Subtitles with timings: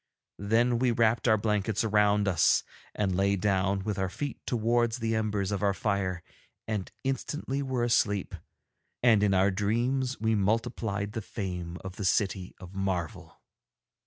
[0.39, 2.63] Then we wrapped our blankets around us
[2.95, 6.23] and lay down with our feet towards the embers of our fire
[6.67, 8.33] and instantly were asleep,
[9.03, 13.39] and in our dreams we multiplied the fame of the City of Marvel.